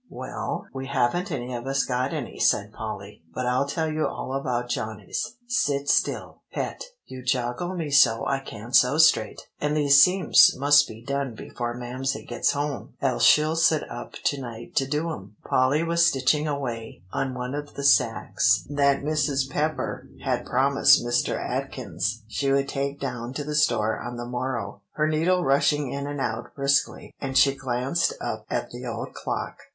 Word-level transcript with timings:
"Well, 0.09 0.65
we 0.73 0.87
haven't 0.87 1.31
any 1.31 1.53
of 1.53 1.67
us 1.67 1.85
got 1.85 2.11
any," 2.11 2.39
said 2.39 2.73
Polly. 2.73 3.21
"But 3.35 3.45
I'll 3.45 3.67
tell 3.67 3.87
you 3.87 4.07
all 4.07 4.33
about 4.33 4.67
Johnny's. 4.67 5.35
Sit 5.45 5.87
still, 5.89 6.41
Pet, 6.51 6.85
you 7.05 7.21
joggle 7.21 7.75
me 7.77 7.91
so 7.91 8.25
I 8.25 8.39
can't 8.39 8.75
sew 8.75 8.97
straight; 8.97 9.41
and 9.59 9.77
these 9.77 10.01
seams 10.01 10.55
must 10.57 10.87
be 10.87 11.03
done 11.03 11.35
before 11.35 11.75
Mamsie 11.75 12.25
gets 12.25 12.53
home, 12.53 12.95
else 12.99 13.23
she'll 13.23 13.55
sit 13.55 13.83
up 13.91 14.13
to 14.23 14.41
night 14.41 14.75
to 14.77 14.87
do 14.87 15.11
'em." 15.11 15.35
Polly 15.43 15.83
was 15.83 16.07
stitching 16.07 16.47
away 16.47 17.03
on 17.13 17.35
one 17.35 17.53
of 17.53 17.75
the 17.75 17.83
sacks 17.83 18.65
that 18.71 19.03
Mrs. 19.03 19.47
Pepper 19.51 20.09
had 20.23 20.47
promised 20.47 21.05
Mr. 21.05 21.37
Atkins 21.39 22.23
she 22.27 22.51
would 22.51 22.67
take 22.67 22.99
down 22.99 23.33
to 23.33 23.43
the 23.43 23.53
store 23.53 23.99
on 24.01 24.17
the 24.17 24.25
morrow, 24.25 24.81
her 24.93 25.07
needle 25.07 25.43
rushing 25.43 25.91
in 25.91 26.07
and 26.07 26.19
out 26.19 26.55
briskly; 26.55 27.13
and 27.21 27.37
she 27.37 27.53
glanced 27.53 28.13
up 28.19 28.47
at 28.49 28.71
the 28.71 28.83
old 28.83 29.13
clock. 29.13 29.59